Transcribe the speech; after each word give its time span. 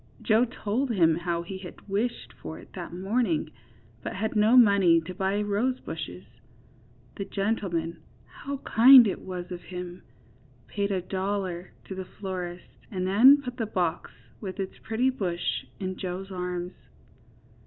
Joe 0.19 0.45
told 0.45 0.89
him 0.89 1.13
how 1.13 1.43
he 1.43 1.59
had 1.59 1.87
wished 1.87 2.33
for 2.33 2.57
it 2.57 2.73
that 2.73 2.91
morning, 2.91 3.51
but 4.01 4.15
had 4.15 4.35
no 4.35 4.57
money 4.57 4.99
to 4.99 5.13
buy 5.13 5.39
rosebushes. 5.43 6.23
The 7.17 7.25
gentleman 7.25 8.01
(how 8.25 8.57
kind 8.65 9.05
it 9.05 9.21
was 9.21 9.51
of 9.51 9.61
him!) 9.61 10.01
paid 10.65 10.89
a 10.91 11.03
dollar 11.03 11.73
to 11.83 11.93
the 11.93 12.05
florist 12.19 12.65
and 12.89 13.05
then 13.05 13.43
put 13.43 13.57
the 13.57 13.67
box, 13.67 14.09
with 14.39 14.59
its 14.59 14.79
pretty 14.79 15.11
bush 15.11 15.65
in 15.79 15.95
Joe's 15.95 16.31
arms. 16.31 16.73